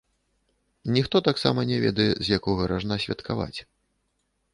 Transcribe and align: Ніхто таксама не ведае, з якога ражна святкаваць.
Ніхто 0.95 1.19
таксама 1.27 1.65
не 1.71 1.77
ведае, 1.83 2.07
з 2.29 2.39
якога 2.39 2.61
ражна 2.73 2.95
святкаваць. 3.05 3.59